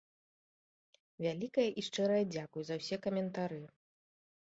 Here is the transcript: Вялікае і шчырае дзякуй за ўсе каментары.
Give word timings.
Вялікае 1.27 1.67
і 1.81 1.85
шчырае 1.91 2.19
дзякуй 2.33 2.63
за 2.71 2.75
ўсе 2.83 2.95
каментары. 3.09 3.65